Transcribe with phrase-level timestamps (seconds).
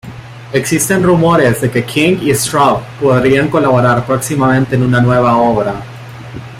[0.51, 5.75] Existen rumores de que King y Straub podrían colaborar próximamente en una nueva obra.